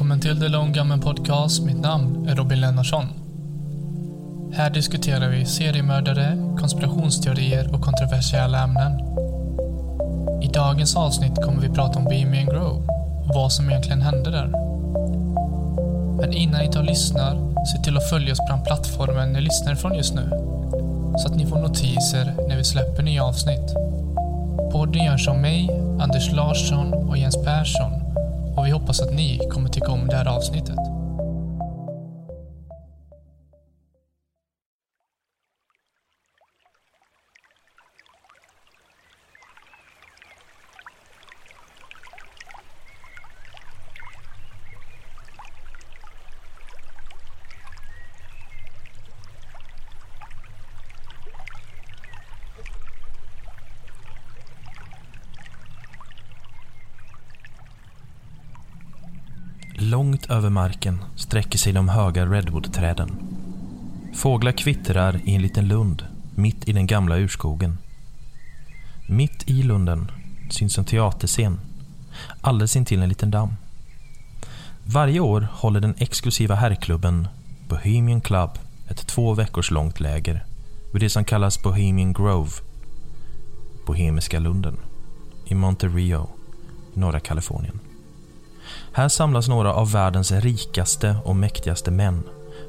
[0.00, 1.62] Välkommen till The Long Gammon Podcast.
[1.62, 3.04] Mitt namn är Robin Lennartsson.
[4.52, 9.00] Här diskuterar vi seriemördare, konspirationsteorier och kontroversiella ämnen.
[10.42, 12.86] I dagens avsnitt kommer vi prata om Bohemian Grove
[13.26, 14.46] och vad som egentligen hände där.
[16.20, 19.40] Men innan ni tar och lyssnar, se till att följa oss på den plattformen ni
[19.40, 20.30] lyssnar ifrån just nu.
[21.18, 23.74] Så att ni får notiser när vi släpper nya avsnitt.
[24.72, 27.99] Podden görs av mig, Anders Larsson och Jens Persson
[28.70, 30.89] vi hoppas att ni kommer tycka om det här avsnittet.
[60.30, 63.10] Över marken sträcker sig de höga redwoodträden.
[64.14, 66.04] Fåglar kvittrar i en liten lund
[66.34, 67.78] mitt i den gamla urskogen.
[69.08, 70.10] Mitt i lunden
[70.50, 71.60] syns en teaterscen
[72.40, 73.48] alldeles intill en liten damm.
[74.84, 77.28] Varje år håller den exklusiva herrklubben
[77.68, 78.50] Bohemian Club
[78.88, 80.44] ett två veckors långt läger
[80.92, 82.50] vid det som kallas Bohemian Grove,
[83.86, 84.76] Bohemiska lunden,
[85.46, 86.28] i Monterio
[86.94, 87.80] i norra Kalifornien.
[88.92, 92.22] Här samlas några av världens rikaste och mäktigaste män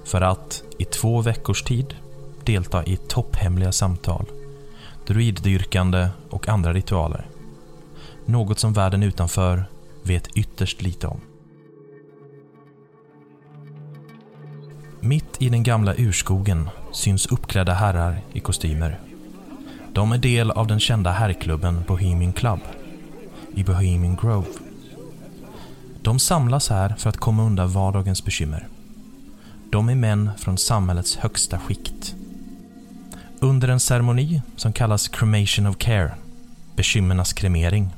[0.06, 1.96] för att i två veckors tid
[2.44, 4.26] delta i topphemliga samtal,
[5.08, 7.26] druiddyrkande och andra ritualer.
[8.26, 9.66] Något som världen utanför
[10.04, 11.22] vet ytterst lite om.
[15.00, 19.00] Mitt i den gamla urskogen syns uppklädda herrar i kostymer.
[19.94, 22.60] De är del av den kända herrklubben Bohemian Club
[23.56, 24.71] i Bohemian Grove.
[26.01, 28.67] De samlas här för att komma undan vardagens bekymmer.
[29.72, 32.16] De är män från samhällets högsta skikt.
[33.39, 36.12] Under en ceremoni som kallas Cremation of Care,
[36.75, 37.89] bekymmernas kremering,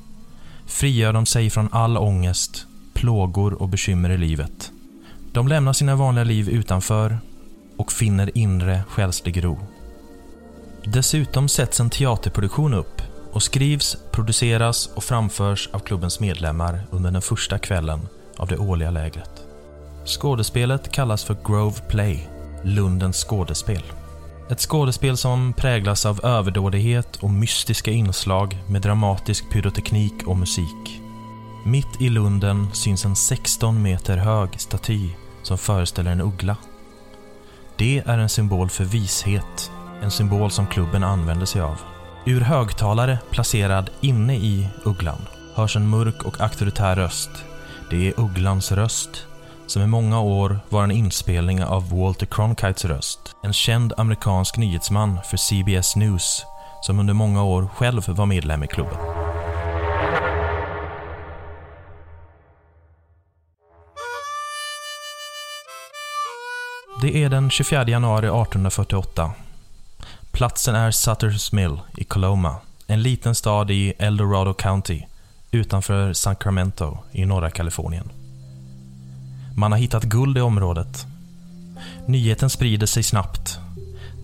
[0.66, 4.72] frigör de sig från all ångest, plågor och bekymmer i livet.
[5.32, 7.18] De lämnar sina vanliga liv utanför
[7.78, 9.60] och finner inre själslig ro.
[10.86, 13.02] Dessutom sätts en teaterproduktion upp
[13.34, 18.08] och skrivs, produceras och framförs av klubbens medlemmar under den första kvällen
[18.38, 19.44] av det årliga lägret.
[20.06, 22.30] Skådespelet kallas för Grove Play,
[22.64, 23.84] Lundens skådespel.
[24.50, 31.02] Ett skådespel som präglas av överdådighet och mystiska inslag med dramatisk pyroteknik och musik.
[31.66, 35.10] Mitt i lunden syns en 16 meter hög staty
[35.44, 36.58] som föreställer en uggla.
[37.76, 39.72] Det är en symbol för vishet,
[40.02, 41.93] en symbol som klubben använder sig av.
[42.26, 47.30] Ur högtalare placerad inne i ugglan hörs en mörk och auktoritär röst.
[47.90, 49.28] Det är ugglans röst,
[49.68, 53.20] som i många år var en inspelning av Walter Cronkites röst.
[53.44, 56.46] En känd amerikansk nyhetsman för CBS News,
[56.82, 58.98] som under många år själv var medlem i klubben.
[67.02, 69.32] Det är den 24 januari 1848
[70.34, 72.56] Platsen är Sutter's Mill i Coloma,
[72.88, 75.02] en liten stad i El Dorado County
[75.52, 78.12] utanför Sacramento i norra Kalifornien.
[79.56, 81.06] Man har hittat guld i området.
[82.08, 83.60] Nyheten sprider sig snabbt.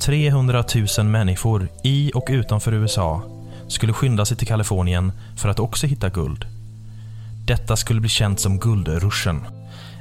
[0.01, 0.63] 300
[0.97, 3.21] 000 människor i och utanför USA
[3.67, 6.45] skulle skynda sig till Kalifornien för att också hitta guld.
[7.45, 9.45] Detta skulle bli känt som guldruschen.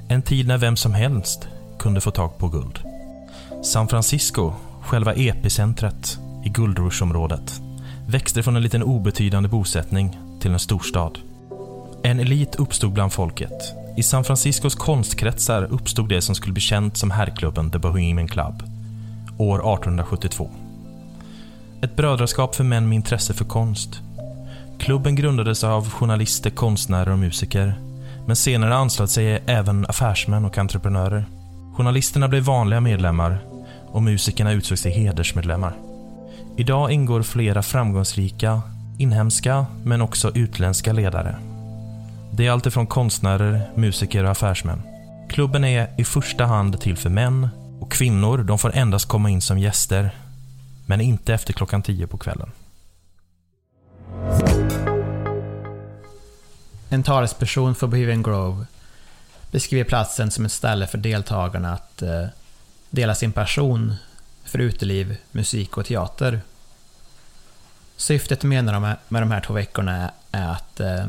[0.08, 2.78] En tid när vem som helst kunde få tag på guld.
[3.64, 4.54] San Francisco
[4.88, 7.60] själva epicentret i Guldrushområdet,
[8.06, 11.18] växte från en liten obetydande bosättning till en storstad.
[12.02, 13.74] En elit uppstod bland folket.
[13.96, 18.62] I San Franciscos konstkretsar uppstod det som skulle bli känt som herrklubben The Bohemian Club,
[19.38, 20.50] år 1872.
[21.82, 24.00] Ett brödraskap för män med intresse för konst.
[24.78, 27.74] Klubben grundades av journalister, konstnärer och musiker,
[28.26, 31.24] men senare anslöt sig även affärsmän och entreprenörer.
[31.76, 33.47] Journalisterna blev vanliga medlemmar
[33.92, 35.76] och musikerna utsågs till hedersmedlemmar.
[36.56, 38.62] Idag ingår flera framgångsrika,
[38.98, 41.36] inhemska men också utländska ledare.
[42.32, 44.82] Det är alltifrån konstnärer, musiker och affärsmän.
[45.28, 47.48] Klubben är i första hand till för män
[47.80, 50.10] och kvinnor de får endast komma in som gäster,
[50.86, 52.50] men inte efter klockan tio på kvällen.
[56.88, 58.66] En talesperson för Bohemian Grove
[59.50, 62.24] beskriver platsen som ett ställe för deltagarna att eh,
[62.90, 63.94] dela sin passion
[64.44, 66.40] för uteliv, musik och teater.
[67.96, 71.06] Syftet menar de med de här två veckorna är att eh,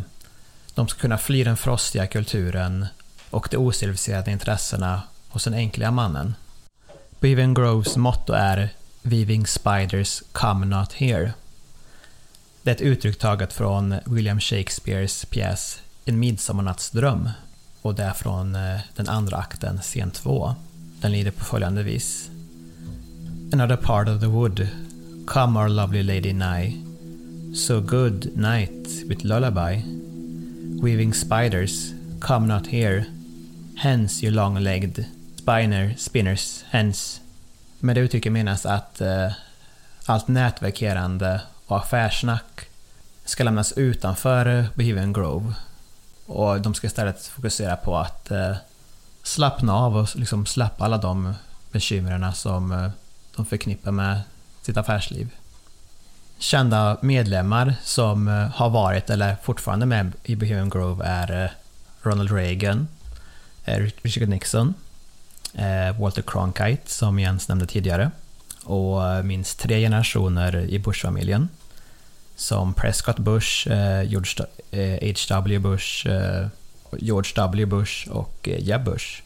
[0.73, 2.85] de ska kunna fly den frostiga kulturen
[3.29, 6.35] och de ociviliserade intressena hos den enkliga mannen.
[7.19, 8.69] Beaven Groves motto är
[9.01, 11.33] “Weaving Spiders Come Not Here”.
[12.61, 17.29] Det är ett uttryck taget från William Shakespeares pjäs En midsommarnattsdröm
[17.81, 20.55] och det är från eh, den andra akten, scen 2.
[21.01, 22.29] Den lyder på följande vis.
[23.53, 24.67] Another part of the wood,
[25.27, 26.73] come our lovely lady nigh.
[27.55, 29.83] So good night with lullaby.
[30.81, 33.05] Weaving spiders, come not here.
[33.77, 35.05] Hence you long-legged
[35.35, 37.21] spiner, spinners, hence.
[37.79, 39.31] Med det uttrycket menas att eh,
[40.05, 42.69] allt nätverkerande och affärssnack
[43.25, 45.53] ska lämnas utanför Bohemian Grove.
[46.25, 48.55] Och de ska istället fokusera på att eh,
[49.29, 51.33] slappna av och liksom släppa alla de
[51.71, 52.89] bekymren som eh,
[53.35, 54.21] de förknippar med
[54.61, 55.29] sitt affärsliv.
[56.37, 61.49] Kända medlemmar som eh, har varit eller fortfarande med i Bohemian Grove är eh,
[62.01, 62.87] Ronald Reagan,
[64.01, 64.73] Richard Nixon,
[65.99, 68.11] Walter Cronkite som Jens nämnde tidigare
[68.63, 71.49] och minst tre generationer i Bush-familjen
[72.35, 73.67] som Prescott Bush,
[74.05, 74.45] George
[75.01, 75.59] H.W.
[75.59, 76.07] Bush,
[76.97, 77.65] George W.
[77.65, 79.21] Bush och eh, Jeb Bush.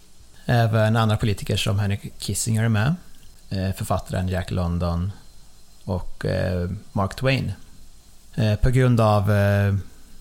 [0.45, 2.95] Även andra politiker som Henry Kissinger är med,
[3.49, 5.11] eh, författaren Jack London
[5.83, 7.51] och eh, Mark Twain.
[8.61, 9.31] På grund av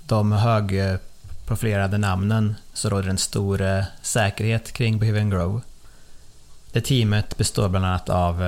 [0.07, 5.61] de högprofilerade namnen så råder en stor säkerhet kring Bohemian Grove.
[6.73, 8.43] Det teamet består bland annat av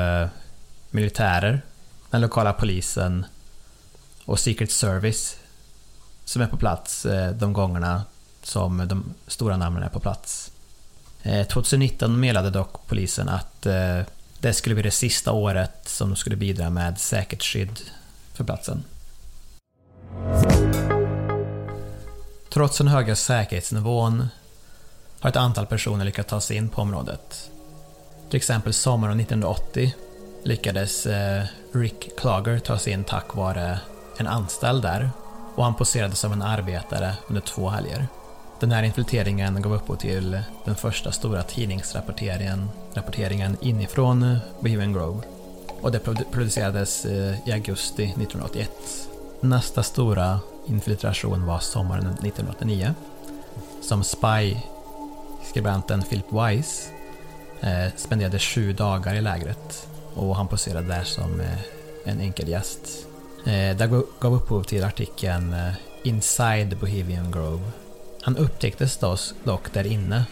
[0.90, 1.62] militärer,
[2.10, 3.26] den lokala polisen
[4.24, 5.36] och Secret Service
[6.24, 8.02] som är på plats de gångerna
[8.46, 10.52] som de stora namnen är på plats.
[11.22, 14.00] Eh, 2019 meddelade dock polisen att eh,
[14.38, 17.80] det skulle bli det sista året som de skulle bidra med säkert skydd
[18.32, 18.84] för platsen.
[22.52, 24.28] Trots den höga säkerhetsnivån
[25.20, 27.50] har ett antal personer lyckats ta sig in på området.
[28.30, 29.94] Till exempel sommaren 1980
[30.42, 33.78] lyckades eh, Rick Klager ta sig in tack vare
[34.18, 35.10] en anställd där
[35.54, 38.06] och han poserade som en arbetare under två helger.
[38.64, 45.22] Den här infiltreringen gav upphov till den första stora tidningsrapporteringen rapporteringen inifrån Bohemian Grove
[45.80, 46.00] och det
[46.30, 48.70] producerades eh, i augusti 1981.
[49.40, 52.94] Nästa stora infiltration var sommaren 1989
[53.82, 56.90] som Spy-skribenten Philip Weiss
[57.60, 61.58] eh, spenderade sju dagar i lägret och han poserade där som eh,
[62.04, 63.06] en enkel gäst.
[63.46, 63.90] Eh, det
[64.20, 65.72] gav upphov till artikeln eh,
[66.02, 67.83] “Inside Bohemian Grove”.
[68.24, 68.98] Han upptäcktes
[69.44, 70.24] dock där inne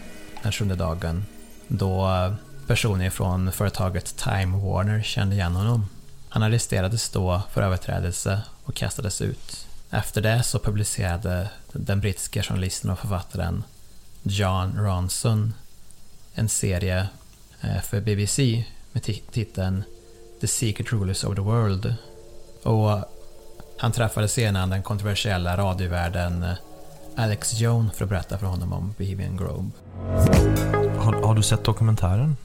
[0.42, 1.24] den sjunde dagen
[1.68, 2.34] då eh,
[2.66, 5.86] personer från företaget Time Warner kände igen honom.
[6.28, 9.67] Han arresterades då för överträdelse och kastades ut.
[9.90, 13.64] Efter det så publicerade den brittiska journalisten och författaren
[14.22, 15.55] John Ronson
[16.34, 17.08] en serie
[17.60, 19.02] eh, för BBC med
[19.32, 19.84] titeln
[20.40, 21.94] The Secret Rulers of the World.
[22.62, 23.05] Och
[23.78, 26.55] han träffade senare den kontroversiella radiovärden eh,
[27.16, 29.70] Alex Jones för att berätta för honom om Bohemian Grove.
[30.98, 32.36] Har, har, du sett dokumentären?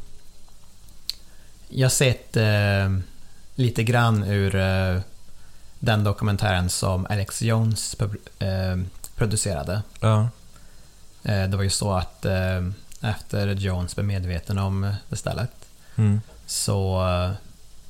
[1.67, 2.97] Jag har sett eh,
[3.55, 4.99] lite grann ur eh,
[5.79, 7.95] den dokumentären som Alex Jones
[8.39, 8.77] eh,
[9.15, 9.81] producerade.
[9.99, 10.29] Ja.
[11.23, 12.67] Eh, det var ju så att eh,
[13.01, 15.51] efter Jones blev medveten om det stället
[15.95, 16.21] mm.
[16.45, 17.03] så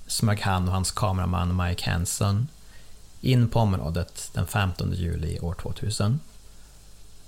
[0.08, 2.48] smög han och hans kameraman Mike Hanson
[3.22, 6.20] in på området den 15 juli år 2000.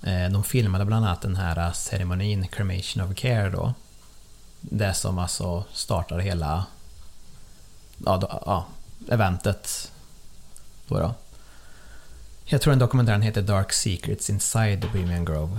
[0.02, 3.74] Eh, de filmade bland annat den här eh, ceremonin, Cremation of Care då.
[4.60, 6.66] Det som alltså startar hela
[8.06, 8.66] ja, då, ja,
[9.08, 9.92] eventet.
[10.88, 11.14] Då då.
[12.44, 15.58] Jag tror den dokumentären heter Dark Secrets Inside the Bohemian Grove.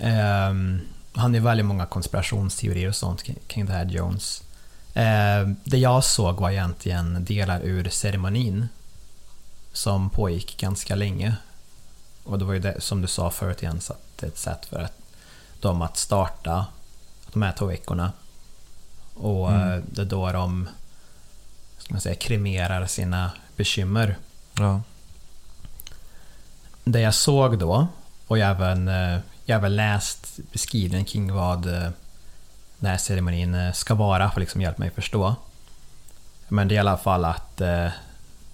[0.00, 0.80] Um,
[1.12, 4.42] han är väldigt många konspirationsteorier och sånt kring det här Jones.
[4.96, 8.68] Uh, det jag såg var egentligen delar ur ceremonin
[9.72, 11.36] som pågick ganska länge.
[12.26, 14.66] Och det var ju det, som du sa förut Jens, att det är ett sätt
[14.66, 14.98] för att,
[15.60, 16.66] dem att starta
[17.32, 18.12] de här två veckorna.
[19.14, 19.72] Och mm.
[19.72, 20.68] Eh, det är då de
[21.78, 24.16] ska man säga, kremerar sina bekymmer.
[24.58, 24.82] Ja.
[26.84, 27.86] Det jag såg då,
[28.26, 31.90] och jag även, eh, jag även läst beskrivningen kring vad eh,
[32.78, 35.34] den här ceremonin ska vara för att liksom hjälpa mig förstå.
[36.48, 37.92] Men det är i alla fall att det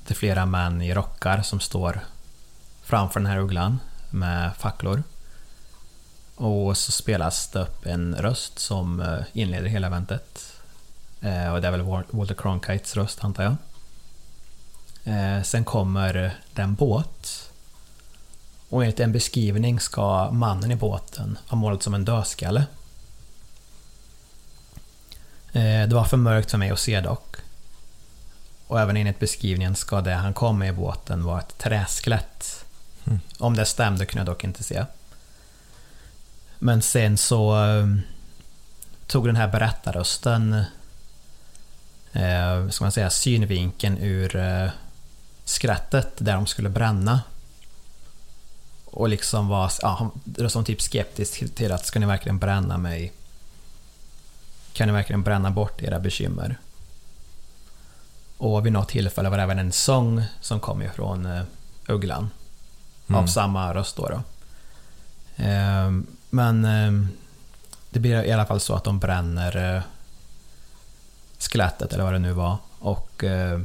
[0.08, 2.00] är flera män i rockar som står
[2.92, 3.80] framför den här ugglan
[4.10, 5.02] med facklor.
[6.34, 10.52] Och så spelas det upp en röst som eh, inleder hela eventet.
[11.20, 13.56] Eh, och det är väl Walter Cronkites röst antar jag.
[15.04, 17.50] Eh, sen kommer den båt.
[18.68, 22.66] Och enligt en beskrivning ska mannen i båten ha målat som en dödskalle.
[25.52, 27.36] Det var för mörkt för mig att se dock.
[28.66, 32.64] Och även enligt beskrivningen ska det han kom med i båten vara ett träskelett.
[33.04, 33.20] Mm.
[33.38, 34.84] Om det stämde kunde jag dock inte se.
[36.58, 37.86] Men sen så eh,
[39.06, 40.64] tog den här berättarrösten
[42.12, 44.70] eh, ska man säga, synvinkeln ur eh,
[45.44, 47.20] skrattet där de skulle bränna.
[48.84, 50.10] Och liksom var, ja,
[50.48, 53.12] som typ skeptisk till att ska ni verkligen bränna mig?
[54.72, 56.56] Kan ni verkligen bränna bort era bekymmer?
[58.38, 61.42] Och vid något tillfälle var det även en sång som kom ifrån eh,
[63.06, 63.16] Ugglan.
[63.18, 63.28] Av Mm.
[63.28, 64.08] samma röst då.
[64.08, 64.22] då.
[65.36, 67.08] Ehm, men ehm,
[67.90, 69.82] det blir i alla fall så att de bränner eh,
[71.38, 72.56] skelettet eller vad det nu var.
[72.78, 73.60] Och eh,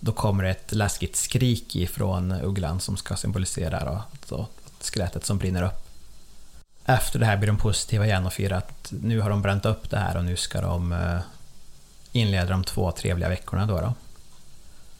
[0.00, 4.46] då kommer ett läskigt skrik ifrån ugglan som ska symbolisera då, då,
[4.80, 5.88] skelettet som brinner upp.
[6.84, 9.90] Efter det här blir de positiva igen och firar att nu har de bränt upp
[9.90, 11.18] det här och nu ska de eh,
[12.12, 13.80] inleda de två trevliga veckorna då.
[13.80, 13.94] då.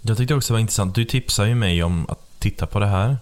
[0.01, 0.95] Jag tyckte också det var intressant.
[0.95, 3.17] Du tipsade ju mig om att titta på det här.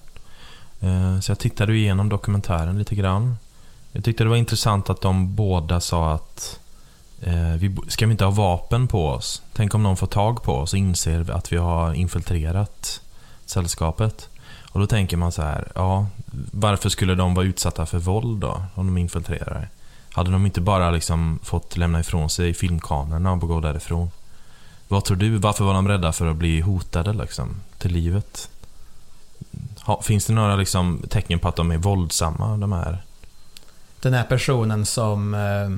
[0.81, 3.37] Eh, så jag tittade igenom dokumentären lite grann.
[3.93, 6.61] Jag tyckte det var intressant att de båda sa att
[7.21, 9.43] eh, vi, ska vi inte ha vapen på oss?
[9.53, 13.00] Tänk om någon får tag på oss och inser att vi har infiltrerat
[13.47, 14.29] sällskapet.
[14.73, 16.07] Och då tänker man så här, ja,
[16.53, 18.62] varför skulle de vara utsatta för våld då?
[18.75, 19.69] Om de infiltrerar?
[20.12, 24.11] Hade de inte bara liksom fått lämna ifrån sig filmkamerorna och gå därifrån?
[24.89, 25.37] Vad tror du?
[25.37, 28.49] Varför var de rädda för att bli hotade liksom, till livet?
[29.85, 33.03] Ha, finns det några liksom, tecken på att de är våldsamma, de här?
[34.01, 35.71] Den här personen som eh,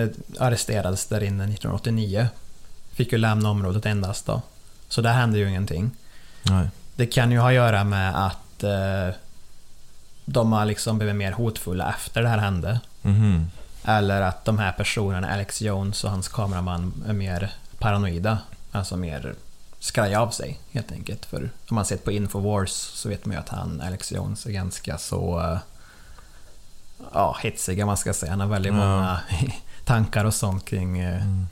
[0.00, 0.08] eh,
[0.38, 2.28] arresterades där inne 1989
[2.92, 4.42] fick ju lämna området endast då.
[4.88, 5.90] Så där hände ju ingenting.
[6.42, 6.68] Nej.
[6.96, 9.14] Det kan ju ha att göra med att eh,
[10.24, 12.80] de har liksom blivit mer hotfulla efter det här hände.
[13.02, 13.50] Mhm.
[13.84, 18.38] Eller att de här personerna, Alex Jones och hans kameraman, är mer paranoida.
[18.72, 19.34] Alltså mer
[19.84, 21.24] skraja av sig helt enkelt.
[21.26, 24.50] För om man sett på Infowars så vet man ju att han, Alex Jones, är
[24.50, 25.58] ganska så eh,
[27.12, 28.32] ja, hetsig om man ska säga.
[28.32, 28.78] Han har väldigt Ja.
[28.78, 29.20] många
[29.84, 31.46] tankar och sånt kring, eh, Mm.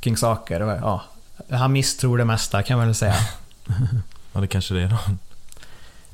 [0.00, 0.60] kring saker.
[0.60, 1.02] Ja,
[1.50, 3.16] han misstror det mesta kan man väl säga.
[4.32, 4.98] Ja, det kanske det är då.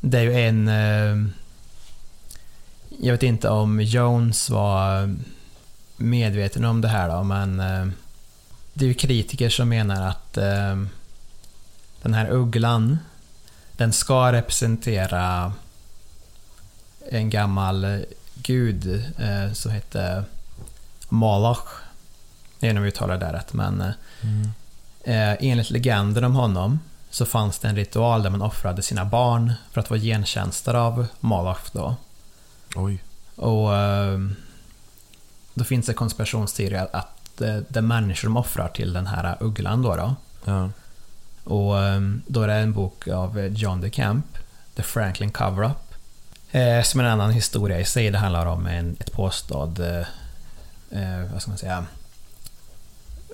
[0.00, 0.68] Det är ju en...
[0.68, 1.30] eh,
[3.00, 5.14] Jag vet inte om Jones var
[5.96, 7.60] medveten om det här då, men
[8.74, 10.76] det är ju kritiker som menar att eh,
[12.02, 12.98] den här ugglan,
[13.72, 15.52] den ska representera
[17.10, 18.04] en gammal
[18.34, 20.24] gud eh, som hette
[21.08, 21.68] Moloch.
[22.58, 23.90] Jag vet inte om jag uttalar det rätt, men eh,
[24.22, 24.52] Mm.
[25.04, 29.52] Eh, enligt legenden om honom så fanns det en ritual där man offrade sina barn
[29.70, 31.96] för att få gentjänster av Moloch då.
[32.76, 33.02] Oj.
[33.36, 34.18] Och eh,
[35.54, 39.82] då finns det konspirationsteorier att eh, det är människor som offrar till den här ugglan
[39.82, 39.96] då.
[39.96, 40.14] då.
[40.44, 40.70] Ja.
[41.44, 44.26] Och eh, då är det en bok av John DeCamp,
[44.74, 45.94] The Franklin Cover-Up.
[46.54, 48.10] Eh, som en annan historia i sig.
[48.10, 50.06] Det handlar om en, ett påstådd, eh,
[50.90, 51.86] eh, vad ska man säga,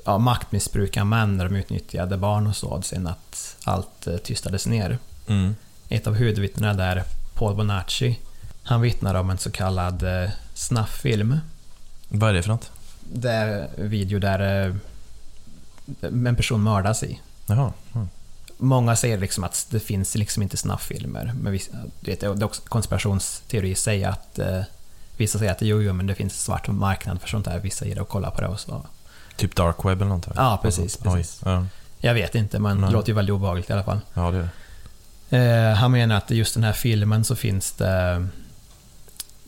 [0.04, 2.82] ja, maktmissbruk av män när de utnyttjade barn och så.
[2.82, 4.98] Sen att allt eh, tystades ner.
[5.26, 5.56] Mm.
[5.88, 7.02] Ett av huvudvittnena där,
[7.34, 8.18] Paul Bonacci,
[8.62, 11.38] han vittnar om en så kallad eh, snafffilm.
[12.08, 12.70] Vad är det för något?
[13.12, 14.74] Det är en video där eh,
[16.02, 17.20] en person mördas i.
[17.46, 17.72] Jaha.
[17.94, 18.08] Mm.
[18.56, 21.32] Många säger liksom att det finns liksom inte snafffilmer.
[21.40, 24.62] Men vissa, det är också konspirationsteori sig att eh,
[25.16, 27.58] vissa säger att jo, jo, men det finns en svart marknad för sånt där.
[27.58, 28.86] Vissa ger det och kollar på det och så.
[29.36, 30.28] Typ dark web eller något?
[30.34, 31.40] Ja, precis, precis.
[31.44, 31.52] Oj.
[31.52, 31.66] Ja.
[31.98, 32.90] Jag vet inte, men Nej.
[32.90, 34.00] det låter ju väldigt obehagligt i alla fall.
[34.14, 34.48] ja, det det.
[35.30, 38.28] Eh, han menar att i just den här filmen så finns det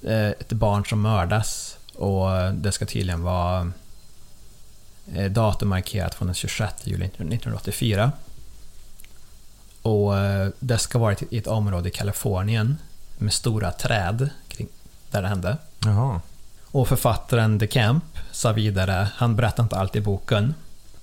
[0.03, 3.73] eh, ett barn som mördas och det ska tydligen vara
[5.15, 8.13] eh, datummarkerat från den 26 juli 1984.
[9.83, 12.79] Och eh, det ska vara i ett område i Kalifornien
[13.19, 14.69] med stora träd kring
[15.11, 15.57] där det hände.
[15.85, 16.21] Jaha.
[16.65, 20.55] Och författaren De Camp sa vidare, han berättade inte allt i boken.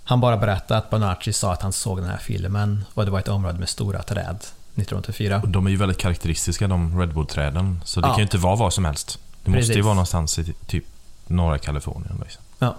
[0.03, 3.19] Han bara berättade att Bonacci sa att han såg den här filmen och det var
[3.19, 4.35] ett område med stora träd
[4.75, 5.39] 1984.
[5.43, 7.81] Och de är ju väldigt karaktäristiska, de Redwood-träden.
[7.85, 8.11] Så det Ja.
[8.11, 9.19] kan ju inte vara vad som helst.
[9.43, 9.83] Det måste ju Precis.
[9.85, 10.85] vara någonstans i typ
[11.27, 12.19] norra Kalifornien.
[12.23, 12.41] Liksom.
[12.59, 12.75] Ja.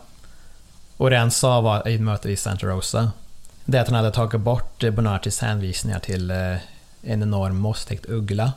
[0.96, 3.12] Och det han sa var i ett möte i Santa Rosa,
[3.64, 6.36] det är att han hade tagit bort Bonaccis hänvisningar till eh,
[7.02, 8.52] en enorm mosstäckt uggla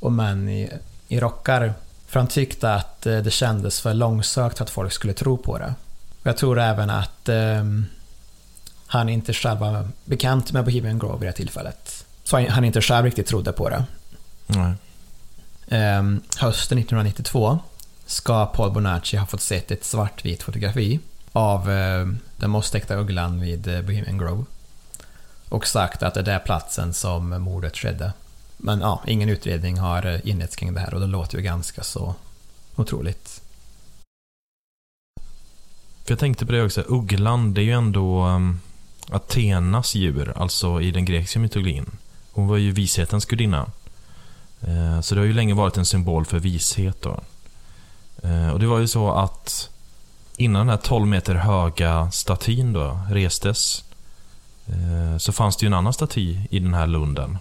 [0.00, 0.70] och män i,
[1.08, 1.74] i rockar.
[2.06, 5.58] För han tyckte att eh, det kändes för långsökt för att folk skulle tro på
[5.58, 5.74] det.
[6.20, 7.86] Och jag tror även att ehm,
[8.86, 12.04] han inte själv var bekant med Bohemian Grove vid det tillfället.
[12.24, 13.84] Så han- han inte själv riktigt trodde på det.
[14.46, 14.72] Nej.
[15.72, 17.58] Ehm, hösten 1992
[18.06, 21.00] ska Paul Bonacci ha fått sett ett svartvitt fotografi
[21.32, 24.44] av eh, den mosstäckta ugglan vid eh, Bohemian Grove.
[25.48, 28.12] Och sagt att det är där platsen som mordet skedde.
[28.56, 31.82] Men ja, ingen utredning har eh, inletts kring det här och det låter ju ganska
[31.82, 32.14] så
[32.76, 33.42] otroligt.
[36.04, 38.60] För jag tänkte på det också, ugglan, det är ju ändå um,
[39.10, 41.90] Athenas djur, alltså i den grekiska mytologin.
[42.32, 43.70] Hon var ju vishetens gudinna.
[44.68, 47.20] Eh, så det har ju länge varit en symbol för vishet då.
[48.22, 49.70] Eh, och det var ju så att
[50.36, 53.84] innan den här 12 meter höga statyn då restes
[54.66, 57.38] eh, så fanns det ju en annan staty i den här lunden.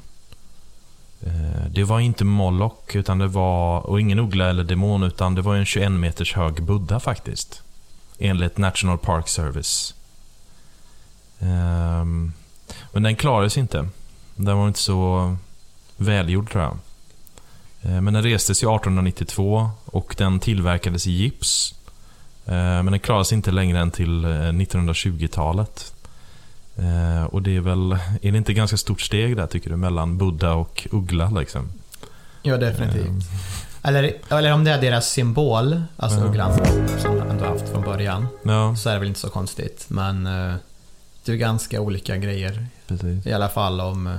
[1.69, 5.55] Det var inte Moloch utan det var, och ingen uggla eller demon utan det var
[5.55, 7.63] en 21 meters hög Buddha faktiskt
[8.19, 9.93] enligt National Park Service.
[11.39, 12.33] Ehm,
[12.91, 13.87] men den klarades inte.
[14.35, 15.35] Den var inte så
[15.97, 16.77] välgjord tror jag.
[17.83, 21.75] Ehm, men den restes ju 1892 och den tillverkades i gips.
[22.45, 25.93] Ehm, men den klarades inte längre än till eh, 1920-talet.
[26.77, 29.75] Ehm, och det är väl, är det inte ganska stort steg där tycker du?
[29.77, 31.69] Mellan Buddha och uggla liksom?
[32.41, 33.05] Ja, definitivt.
[33.83, 36.25] Eller, eller om det är deras symbol, alltså Ja.
[36.25, 36.59] ugglan
[36.99, 39.85] som de ändå haft från början, Ja, så är det väl inte så konstigt.
[39.87, 40.55] Men eh,
[41.25, 43.25] det är ganska olika grejer precis.
[43.27, 44.17] I alla fall om...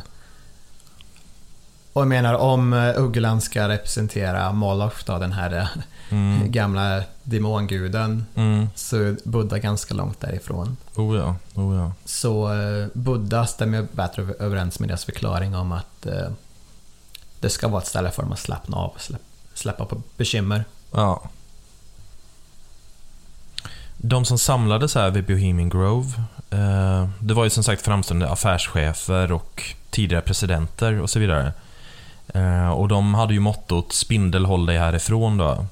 [1.93, 5.67] Och jag menar om eh, ugglan ska representera Moloch då, den här eh,
[6.11, 6.51] Mm.
[6.53, 8.69] gamla demonguden, Mm.
[8.75, 10.77] så är Buddha ganska långt därifrån.
[10.97, 11.93] Oh ja, oh ja.
[12.05, 16.29] Så eh, Buddha stämmer bättre överens med deras förklaring om att eh,
[17.41, 19.21] det ska vara ett ställe för dem att slappna av och släpp,
[19.55, 20.65] släppa på bekymmer.
[20.93, 21.23] Ja.
[23.97, 26.13] De som samlades här vid Bohemian Grove,
[26.51, 31.53] eh, det var ju som sagt framstående affärschefer och tidigare presidenter och så vidare.
[32.33, 35.67] Eh, och de hade ju mottot “Spindel, håll dig härifrån” då.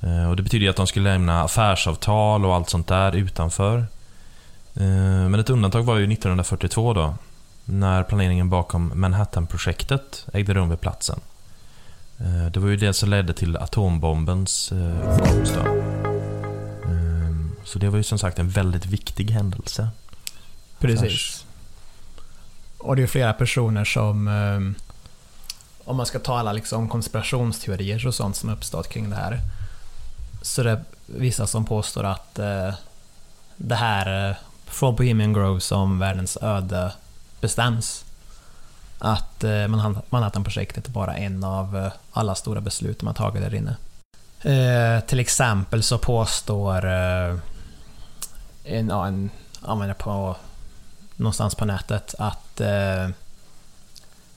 [0.00, 3.78] Eh, och det betyder att de skulle lämna affärsavtal och allt sånt där utanför.
[4.74, 7.14] Eh, men ett undantag var ju 1942 då,
[7.64, 11.20] när planeringen bakom Manhattan-projektet ägde rum vid platsen.
[12.52, 15.54] Det var ju det som ledde till atombombens uppkomst.
[15.54, 15.82] Då.
[17.64, 19.88] Så det var ju som sagt en väldigt viktig händelse.
[20.78, 21.46] Precis.
[22.78, 24.28] Och det är flera personer som...
[25.84, 29.40] Om man ska tala liksom konspirationsteorier och sånt som uppstått kring det här.
[30.42, 32.74] Så det är vissa som påstår att eh,
[33.56, 36.92] det här eh, från Bohemian Grove som världens öde
[37.40, 38.04] bestäms.
[38.98, 39.68] Att eh,
[40.08, 43.76] Manhattan-projektet är bara en av eh, alla stora beslut de har tagit där inne.
[44.42, 47.36] Eh, till exempel så påstår eh,
[48.64, 49.30] en, ja, en
[49.62, 50.36] användare på
[51.16, 53.08] någonstans på nätet att eh,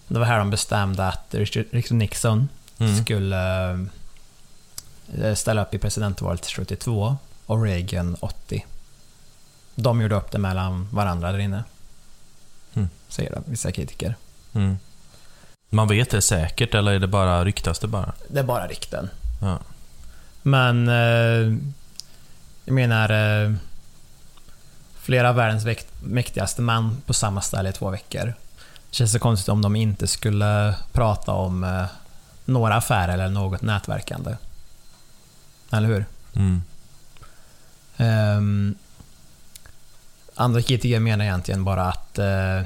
[0.08, 3.04] det var här de bestämde att Richard, Nixon Mm.
[3.04, 3.70] skulle
[5.22, 8.66] eh, ställa upp i presidentvalet 72 och Reagan 80.
[9.76, 11.64] De gjorde upp det mellan varandra där inne.
[12.74, 12.90] Mm.
[13.08, 14.16] Säger de, vissa kritiker.
[14.54, 14.78] Mm.
[15.70, 18.14] Man vet det säkert eller är det bara ryktas det bara?
[18.28, 19.10] Det är bara rykten.
[19.42, 19.60] Ja.
[20.42, 21.58] Men eh,
[22.66, 23.10] jag menar
[23.44, 23.54] eh,
[24.96, 25.66] flera av världens
[26.04, 28.34] mäktigaste män på samma ställe i två veckor.
[28.96, 31.86] Känns så konstigt om de inte skulle prata om eh,
[32.46, 34.36] några affärer eller något nätverkande.
[35.72, 36.06] Eller hur?
[36.36, 36.62] Mm.
[37.98, 38.76] Ehm,
[40.36, 42.62] andra kritiker menar egentligen bara att eh,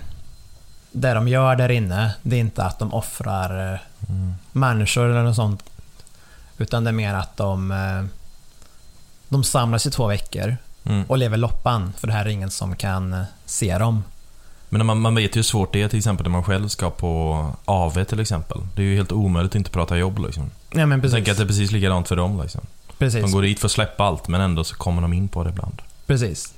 [0.91, 4.33] det de gör där inne, det är inte att de offrar Mm.
[4.51, 5.63] människor eller något sånt.
[6.57, 8.05] Utan det är mer att de, eh,
[9.29, 11.03] de samlas i två veckor Mm.
[11.05, 14.03] och lever loppan, för det här är ingen som kan se dem.
[14.69, 16.89] Men man, man vet ju hur svårt det är till exempel när man själv ska
[16.89, 18.57] på AV till exempel.
[18.75, 20.51] Det är ju helt omöjligt att inte prata jobb liksom.
[20.69, 21.15] Ja men Jag precis.
[21.15, 22.61] tänker att det är precis likadant för dem liksom.
[22.97, 23.21] precis.
[23.21, 25.49] De går dit för att släppa allt men ändå så kommer de in på det
[25.49, 25.81] ibland.
[26.07, 26.53] Precis.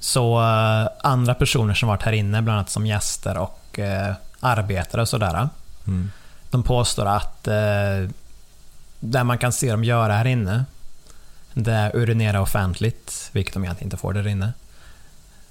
[0.00, 5.00] Så eh, andra personer som varit här inne, bland annat som gäster och eh, arbetare
[5.00, 5.48] och sådär.
[5.86, 6.10] Mm.
[6.50, 8.08] De påstår att eh,
[9.00, 10.64] det man kan se dem göra här inne,
[11.54, 14.52] Det är urinera offentligt, vilket de egentligen inte får där inne.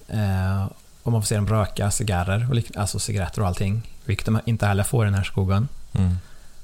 [0.08, 0.66] Eh,
[1.08, 4.66] och man får se dem röka cigarrer, och alltså cigaretter och allting, vilket de inte
[4.66, 5.68] heller får i den här skogen.
[5.94, 6.18] Mm.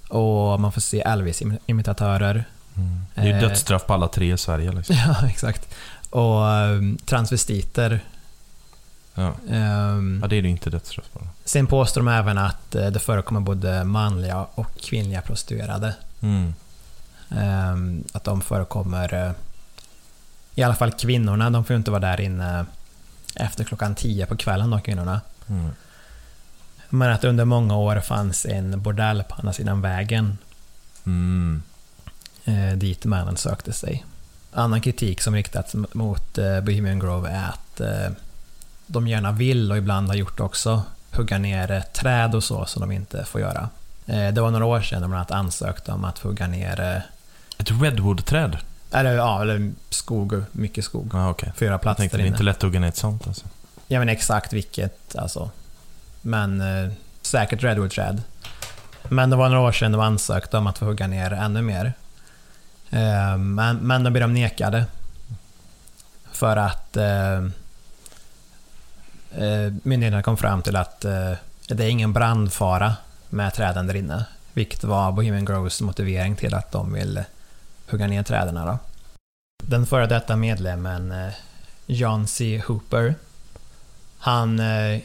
[0.10, 2.44] Och man får se Elvis-imitatörer.
[2.76, 3.02] Mm.
[3.16, 3.40] Det är ju Eh.
[3.42, 4.72] dödsstraff på alla tre i Sverige.
[4.72, 4.96] Liksom.
[5.08, 5.76] Ja, exakt.
[6.10, 8.00] Och um, transvestiter.
[9.16, 9.34] Ja.
[9.50, 11.20] Ehm, ja, det är det inte dödsstraff på.
[11.46, 15.96] sen påstår de även att eh, det förekommer både manliga och kvinnliga prostituerade.
[16.22, 16.54] Mm.
[17.38, 19.32] Ehm, att de förekommer, eh,
[20.56, 22.66] i alla fall kvinnorna, de får ju inte vara där inne
[23.36, 25.22] efter klockan 10 på kvällen de kvinnorna.
[25.50, 25.70] Mm.
[26.90, 30.38] Men att under många år fanns en bordell på andra sidan vägen
[31.06, 31.62] Mm.
[32.46, 34.06] eh, dit männen sökte sig.
[34.54, 38.12] Annan kritik som riktats mot eh, Bohemian Grove är att eh,
[38.88, 42.92] de gärna vill, och ibland har gjort också, hugga ner träd och så som de
[42.92, 43.70] inte får göra.
[44.06, 47.04] Det var några år sedan de bland annat ansökte om att hugga ner,
[47.58, 48.58] Ett redwood-träd?
[48.94, 51.52] Eller, ja, eller skog, mycket skog, Ja, okej.
[51.56, 53.28] för att göra Jag plats tänkte det är inte lätt att hugga ner ett sånt
[53.28, 53.46] alltså.
[53.88, 55.50] Jag vet inte exakt vilket, alltså.
[56.22, 58.22] Men eh, säkert redwood-träd.
[59.10, 61.94] Men det var några år sedan de ansökte om att få hugga ner ännu mer.
[62.90, 64.86] Eh, men, men då blev de nekade.
[66.32, 67.38] För att eh,
[69.36, 71.32] eh, myndigheterna kom fram till att eh,
[71.68, 72.94] det är ingen brandfara
[73.30, 74.26] med träden där inne.
[74.54, 77.24] Vilket var Bohemian Groves motivering till att de vill
[77.90, 78.56] hugga ner träden.
[78.56, 78.78] Då.
[79.64, 81.34] Den före detta medlemmen eh,
[81.86, 82.62] John C.
[82.68, 83.16] Hooper
[84.18, 85.02] han eh,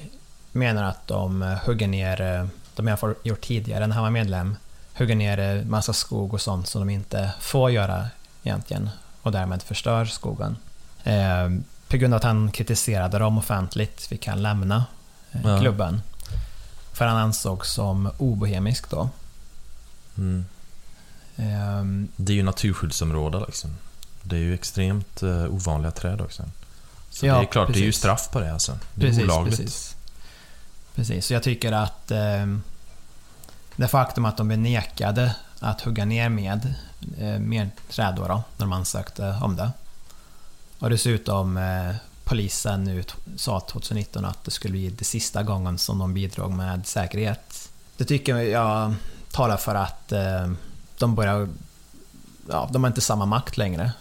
[0.53, 4.57] menar att de eh, hugger ner, de har gjort tidigare när han var medlem,
[4.99, 8.09] hugger ner massa skog och sånt som de inte får göra
[8.43, 8.91] egentligen
[9.23, 10.57] och därmed förstör skogen.
[11.05, 11.49] Eh,
[11.89, 14.85] på grund av att han kritiserade dem offentligt fick han lämna
[15.33, 15.61] eh, Ja.
[15.61, 16.03] klubben.
[16.93, 19.09] För han ansågs som obohemisk då.
[20.19, 20.45] Mm.
[21.39, 21.85] Eh,
[22.17, 23.71] Det är ju naturskyddsområde liksom.
[24.23, 26.43] Det är ju extremt eh, ovanliga träd också.
[27.11, 27.99] Så Ja, det är klart, det är ju precis.
[27.99, 28.79] straff på det alltså.
[28.95, 29.57] Det är Precis, olagligt.
[29.59, 29.97] precis.
[30.95, 32.47] Precis, så jag tycker att eh,
[33.77, 36.75] det faktum att de blev nekade att hugga ner med
[37.19, 39.71] eh, mer träd då, då, när de ansökte om det.
[40.79, 43.05] Och dessutom eh, polisen nu
[43.37, 47.69] sa 2019 att det skulle bli det sista gången som de bidrog med säkerhet.
[47.97, 48.95] Det tycker jag
[49.31, 50.51] talar för att eh,
[50.99, 51.49] de börjar...
[52.51, 53.93] Ja, de har inte samma makt längre.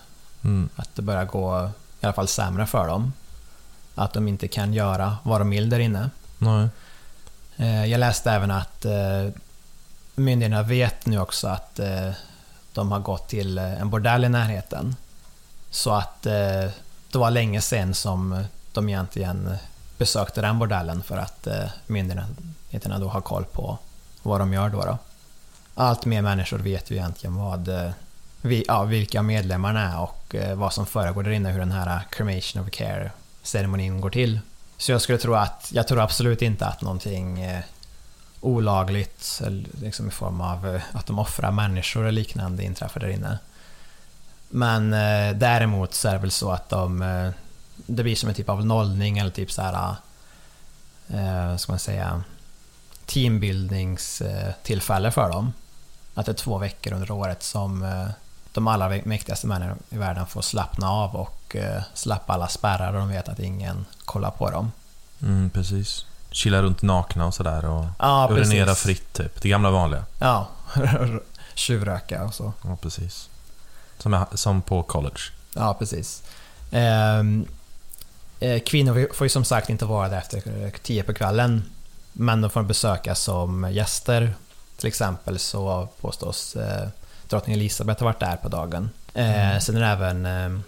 [0.44, 0.70] Mm.
[0.76, 1.70] Att det börjar gå
[2.02, 3.14] i alla fall sämre för dem.
[3.96, 6.10] Att de inte kan göra vad de vill där inne.
[6.38, 6.68] Nej.
[7.58, 9.30] Eh, Jag läste även att eh,
[10.16, 12.12] myndigheterna vet nu också att eh,
[12.74, 14.96] de har gått till en bordell i närheten.
[15.70, 16.74] Så att det
[17.14, 19.58] var länge sedan som de egentligen
[19.98, 21.48] besökte den bordellen för att
[21.88, 23.78] myndigheterna då har koll på
[24.24, 24.86] vad de gör då.
[24.86, 24.98] då.
[25.80, 27.90] Allt mer människor vet ju egentligen vad, eh,
[28.42, 32.02] vi, ja, vilka medlemmarna är och eh, vad som föregår där inne, hur den här
[32.10, 33.12] cremation of care
[33.44, 34.40] ceremonin går till.
[34.78, 37.64] Så jag skulle tro att, jag tror absolut inte att någonting eh,
[38.42, 39.42] olagligt,
[39.82, 43.40] liksom i form av att de offrar människor eller liknande inträffar där inne.
[44.50, 44.92] Men
[45.40, 47.00] däremot så är det väl så att de,
[47.76, 49.96] det blir som en typ av nollning eller typ så här,
[51.08, 52.24] eh, ska man säga,
[53.06, 55.54] teambuildingstillfälle för dem.
[56.18, 58.08] Att det är två veckor under året som eh,
[58.54, 63.00] de allra mäktigaste männen i världen får slappna av och eh, släppa alla spärrar och
[63.00, 64.72] de vet att ingen kollar på dem.
[65.22, 66.06] Mm, precis.
[66.32, 68.84] Chilla runt nakna och sådär och Ja, urinera precis.
[68.84, 69.42] fritt typ.
[69.42, 70.04] Det gamla vanliga.
[70.20, 70.48] Ja,
[71.54, 72.54] tjuvröka och så.
[72.64, 73.30] Ja, precis.
[73.98, 75.20] Som, är, som på college.
[75.54, 76.24] Ja, precis.
[76.72, 77.46] Ehm,
[78.40, 81.64] eh, kvinnor får ju som sagt inte vara där efter eh, tio på kvällen.
[82.14, 84.34] Men de får besöka som gäster.
[84.78, 86.88] Till exempel så påstås eh,
[87.30, 88.90] drottning Elisabeth ha varit där på dagen.
[89.14, 90.60] Eh, Sen är det även eh,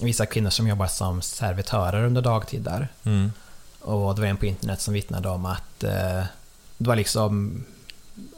[0.00, 2.88] vissa kvinnor som jobbar som servitörer under dagtid där.
[3.04, 3.32] Mm.
[3.80, 6.24] Och det var en på internet som vittnade om att eh,
[6.78, 7.64] det var liksom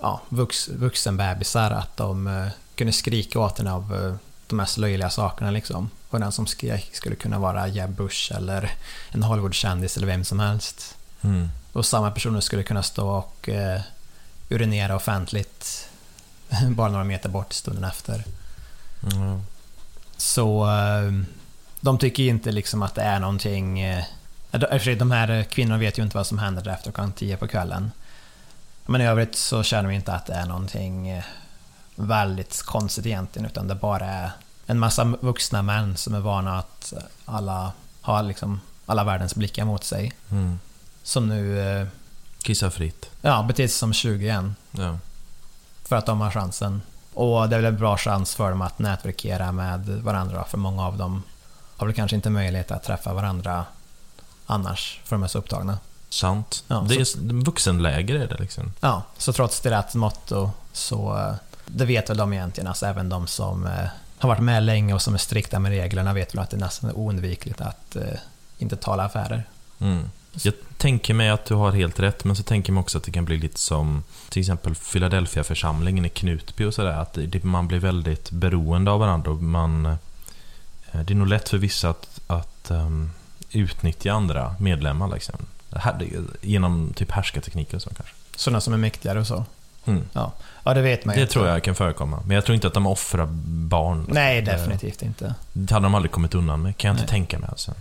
[0.01, 4.15] ja, vux, vuxenbebisar, att de eh, kunde skrika åt en av eh,
[4.47, 5.91] de mest löjliga sakerna liksom.
[6.11, 8.71] Och den som skrek skulle kunna vara Jeb Bush eller
[9.11, 10.97] en Hollywoodkändis eller vem som helst.
[11.23, 11.49] Mm.
[11.73, 13.81] Och samma personer skulle kunna stå och eh,
[14.51, 15.89] urinera offentligt
[16.69, 18.25] bara några meter bort stunden efter.
[19.13, 19.43] Mm.
[20.17, 21.13] Så eh,
[21.81, 23.81] de tycker inte liksom att det är någonting...
[23.81, 24.05] eh,
[24.51, 27.91] De här kvinnorna vet ju inte vad som händer efter klockan 10 på kvällen.
[28.87, 31.25] Men i övrigt så känner vi inte att det är någonting eh,
[31.95, 34.31] väldigt konstigt egentligen, utan det bara är
[34.67, 36.93] en massa vuxna män som är vana att
[37.25, 40.13] alla har liksom alla världens blickar mot sig.
[40.31, 40.59] Mm.
[41.03, 41.61] Som nu
[42.42, 43.11] Kissa fritt.
[43.20, 44.57] ja, beter sig som 20 igen.
[44.70, 44.98] Ja.
[45.85, 46.83] För att de har chansen.
[47.14, 50.87] Och det är väl en bra chans för dem att nätverkera med varandra, för många
[50.87, 51.22] av dem
[51.76, 53.64] har väl kanske inte möjlighet att träffa varandra
[54.46, 55.79] annars, för de är så upptagna.
[56.09, 56.64] Sant.
[56.68, 58.72] Ja, det är vuxenläger är det liksom.
[58.81, 61.35] Ja, så trots deras motto så eh,
[61.66, 63.87] det vet väl de egentligen, alltså även de som eh,
[64.18, 66.90] har varit med länge och som är strikta med reglerna vet väl att det nästan
[66.90, 68.18] är oundvikligt att eh,
[68.59, 69.48] inte tala affärer.
[69.79, 70.11] Mm.
[70.33, 73.12] Jag tänker mig att du har helt rätt, men så tänker mig också att det
[73.12, 76.90] kan bli lite som till exempel Philadelphia-församlingen i Knutby och sådär.
[76.93, 79.87] Att det, man blir väldigt beroende av varandra och man...
[79.87, 79.95] eh,
[81.05, 83.11] Det är nog lätt för vissa att, att um,
[83.53, 85.35] utnyttja andra medlemmar liksom.
[85.73, 86.09] Här,
[86.40, 88.14] genom typ härskartekniker och så kanske.
[88.37, 89.45] Sådana som är mäktigare och så.
[89.85, 90.03] Mm.
[90.12, 90.33] Ja,
[90.64, 91.33] ja det vet man ju Det inte.
[91.33, 92.23] tror jag kan förekomma.
[92.27, 93.27] Men jag tror inte att de offrar
[93.69, 94.07] barn.
[94.09, 95.35] Nej, Det- definitivt inte.
[95.53, 97.11] Det hade de aldrig kommit undan med, kan jag inte Nej.
[97.11, 97.75] tänka mig alltså.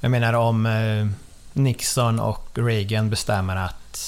[0.00, 1.06] Jag menar om eh,
[1.52, 3.98] Nixon och Reagan bestämmer att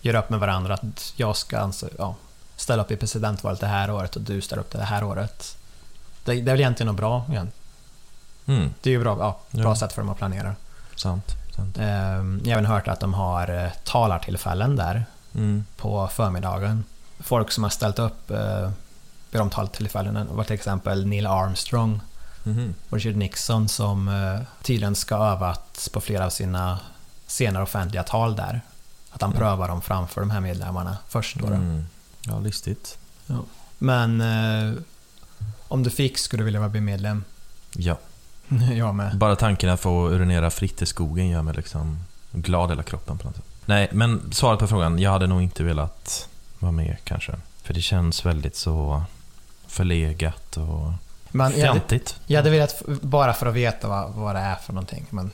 [0.00, 2.14] göra upp med varandra, att jag ska ja,
[2.56, 5.56] ställa upp i presidentvalet det här året och du ställer upp det här året.
[6.24, 7.50] Det, det är väl egentligen något bra igen.
[8.46, 9.76] Mm, Det är ju bra, ja, bra Ja.
[9.76, 10.54] sätt för dem att planera.
[10.96, 11.24] sant.
[11.56, 11.78] sant.
[11.78, 15.64] Eh, jag har även hört att de har eh, talartillfällen där Mm.
[15.76, 16.84] på förmiddagen.
[17.20, 18.70] Folk som har ställt upp eh,
[19.30, 22.00] vid de talartillfällena var till exempel Neil Armstrong
[22.44, 22.74] Mhm.
[22.90, 26.78] och Richard Nixon som eh, tydligen ska ha övat på flera av sina
[27.26, 28.60] senare offentliga tal där.
[29.10, 29.40] Att han Mm.
[29.40, 31.46] prövar dem framför de här medlemmarna först då.
[31.46, 31.84] Mm.
[32.26, 32.98] Ja, listigt.
[33.78, 34.74] Men eh,
[35.68, 37.24] om du fick skulle du vilja vara medlem?
[37.76, 37.96] Ja.
[38.76, 39.16] jag med.
[39.16, 41.98] Bara tanken att få urinera fritt i skogen gör mig liksom
[42.32, 43.44] glad hela kroppen på något sätt.
[43.66, 46.28] Nej, men svaret på frågan, jag hade nog inte velat
[46.58, 47.32] vara med kanske.
[47.62, 49.02] För det känns väldigt så
[49.66, 50.92] förlegat och
[51.32, 54.72] Men jag, hade, jag hade velat, bara för att veta vad, vad det är för
[54.72, 55.06] någonting.
[55.10, 55.30] Men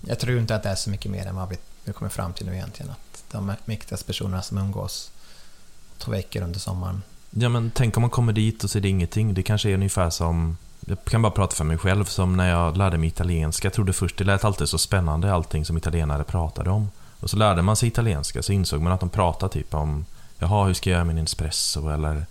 [0.00, 2.32] jag tror inte att det är så mycket mer än vad vi, vi kommer fram
[2.32, 2.92] till nu egentligen.
[2.92, 5.10] Att de mäktigaste personerna som umgås
[5.98, 7.02] två veckor under sommaren.
[7.30, 9.34] Ja, men tänk om man kommer dit och så är det ingenting.
[9.34, 10.56] Det kanske är ungefär som...
[10.86, 13.66] Jag kan bara prata för mig själv, som när jag lärde mig italienska.
[13.66, 16.90] Jag trodde först det lät alltid så spännande, allting som italienare pratade om.
[17.20, 20.04] Och så lärde man sig italienska, så insåg man att de pratade typ om
[20.38, 21.88] Jaha, hur ska jag göra min espresso?
[21.88, 22.26] Eller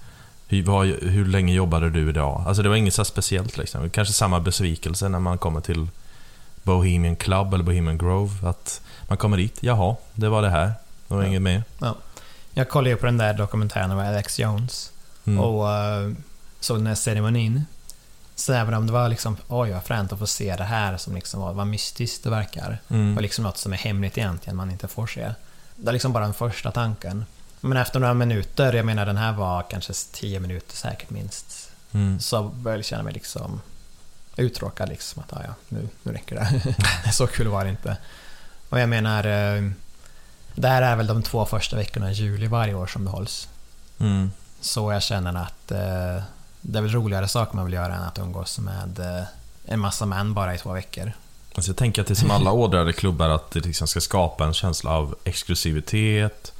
[0.51, 2.43] hur, vad, hur länge jobbade du idag?
[2.47, 3.89] Alltså det var inget så speciellt liksom.
[3.89, 5.87] Kanske samma besvikelse när man kommer till
[6.63, 8.47] Bohemian Club eller Bohemian Grove.
[8.49, 10.71] Att man kommer dit, jaha, det var det här.
[11.07, 11.27] Det var Ja.
[11.27, 11.63] inget mer.
[12.53, 14.91] Jag kollade ju på den där dokumentären av Alex Jones.
[15.25, 15.39] Mm.
[15.39, 16.11] Och eh,
[16.59, 17.65] såg den här ceremonin.
[18.35, 21.15] Så även om det var liksom, oj vad fränt att få se det här som
[21.15, 22.77] liksom var, var mystiskt det verkar.
[22.89, 23.15] Mm.
[23.15, 25.29] Och liksom något som är hemligt egentligen, man inte får se.
[25.75, 27.25] Det är liksom bara den första tanken.
[27.61, 31.71] Men efter några minuter, jag menar den här var kanske 10 minuter säkert minst.
[31.91, 32.19] Mm.
[32.19, 33.61] Så började jag känna mig liksom
[34.35, 35.23] uttråkad liksom.
[35.23, 37.11] Att ah, ja, nu, nu räcker det.
[37.13, 37.97] så kul var det inte.
[38.69, 39.71] Och jag menar, eh,
[40.55, 43.49] det här är väl de två första veckorna i juli varje år som det hålls.
[43.99, 44.31] Mm.
[44.61, 46.23] Så jag känner att eh,
[46.61, 49.23] det är väl roligare saker man vill göra än att umgås med eh,
[49.65, 51.11] en massa män bara i två veckor.
[51.55, 54.45] Alltså jag tänker att det är som alla ådrade klubbar att det liksom ska skapa
[54.45, 56.53] en känsla av exklusivitet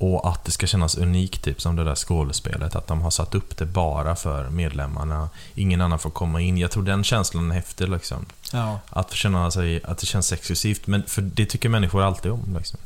[0.00, 2.76] och att det ska kännas unikt, typ som det där skådespelet.
[2.76, 5.28] Att de har satt upp det bara för medlemmarna.
[5.54, 6.58] Ingen annan får komma in.
[6.58, 8.26] Jag tror den känslan är häftig liksom.
[8.52, 8.80] Ja.
[8.90, 10.86] Att känna sig, att det känns exklusivt.
[10.86, 12.56] Men för det tycker människor alltid om.
[12.58, 12.78] Liksom.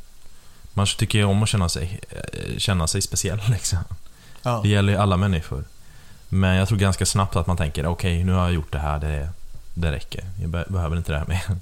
[0.73, 3.79] Man tycker ju om att känna sig, eh, känna sig speciell liksom.
[4.41, 4.59] ja.
[4.63, 5.63] Det gäller ju alla människor.
[6.29, 8.99] Men jag tror ganska snabbt att man tänker, okej, nu har jag gjort det här,
[8.99, 9.29] det,
[9.73, 10.23] det räcker.
[10.41, 11.57] Jag be- behöver inte det här mer.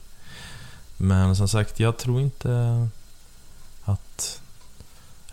[0.97, 2.87] Men som sagt, jag tror inte.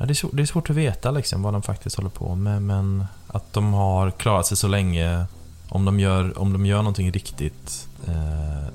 [0.00, 2.34] Ja, det, är svårt, det är svårt att veta liksom, vad de faktiskt håller på
[2.34, 5.24] med, men att de har klarat sig så länge.
[5.68, 8.68] Om de gör, om de gör någonting riktigt eh,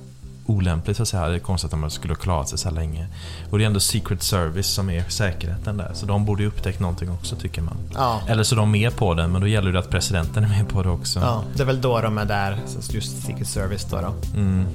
[0.46, 2.76] olämpligt, så att säga, det är konstigt att de skulle ha klarat sig så här
[2.76, 3.08] länge.
[3.52, 6.80] Och det är ändå Secret Service som är säkerheten där, så de borde ju upptäckt
[6.80, 7.78] någonting också, tycker man.
[7.94, 8.22] Ja.
[8.28, 10.70] Eller så är de med på det, men då gäller det att presidenten är med
[10.70, 11.20] på det också.
[11.20, 12.60] ja, det är väl då de är där,
[12.90, 14.66] just Secret Service då, då Mm.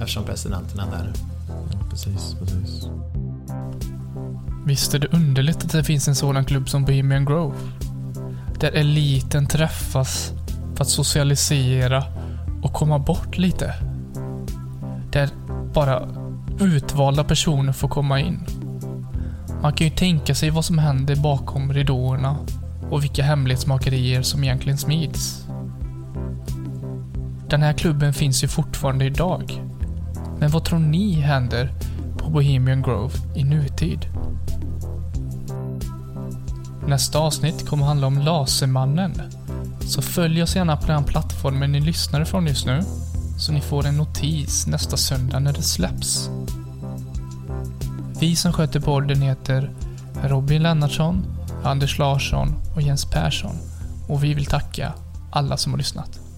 [0.00, 1.12] eftersom presidenten är där.
[1.48, 2.86] Ja, precis, precis.
[4.70, 7.56] Visst är det underligt att det finns en sådan klubb som Bohemian Grove?
[8.60, 10.32] Där eliten träffas
[10.74, 12.04] för att socialisera
[12.62, 13.74] och komma bort lite.
[15.12, 15.28] Där
[15.74, 16.08] bara
[16.60, 18.40] utvalda personer får komma in.
[19.62, 22.36] Man kan ju tänka sig vad som händer bakom ridåerna
[22.90, 25.46] och vilka hemlighetsmakerier som egentligen smids.
[27.48, 29.62] Den här klubben finns ju fortfarande idag.
[30.38, 31.72] Men vad tror ni händer
[32.18, 34.06] på Bohemian Grove i nutid?
[36.90, 39.22] Nästa avsnitt kommer handla om Lasermannen.
[39.80, 42.82] Så följ oss gärna på den plattformen ni lyssnar ifrån just nu,
[43.38, 46.30] så ni får en notis nästa söndag när det släpps.
[48.20, 49.70] Vi som sköter podden heter
[50.22, 51.26] Robin Lennartsson,
[51.64, 53.56] Anders Larsson och Jens Persson
[54.08, 54.92] och vi vill tacka
[55.30, 56.29] alla som har lyssnat.